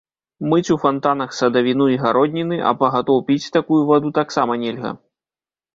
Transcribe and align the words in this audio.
Мыць 0.53 0.71
у 0.75 0.77
фантанах 0.85 1.35
садавіну 1.39 1.85
і 1.97 1.99
гародніны, 2.05 2.57
а 2.71 2.75
пагатоў 2.81 3.23
піць 3.29 3.51
такую 3.59 3.81
ваду 3.93 4.17
таксама 4.21 4.63
нельга. 4.65 4.91